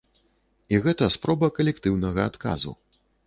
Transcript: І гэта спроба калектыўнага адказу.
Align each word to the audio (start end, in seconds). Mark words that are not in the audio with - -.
І 0.73 0.79
гэта 0.85 1.09
спроба 1.17 1.49
калектыўнага 1.59 2.25
адказу. 2.31 2.75